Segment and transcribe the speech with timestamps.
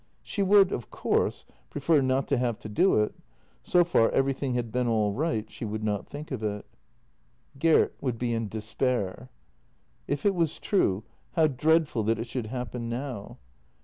[0.23, 3.13] She would, of course, prefer not to have to do it;
[3.61, 6.65] so far everything had been all right— she would not think of it.
[7.59, 9.29] Gert would be in despair.
[10.07, 11.03] If it was true,
[11.33, 13.37] how dreadful that it should happen now.